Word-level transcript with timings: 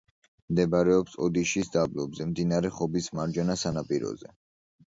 მდებარეობს 0.53 1.17
ოდიშის 1.25 1.69
დაბლობზე, 1.75 2.27
მდინარე 2.31 2.73
ხობის 2.79 3.11
მარჯვენა 3.21 3.59
სანაპიროზე. 3.67 4.35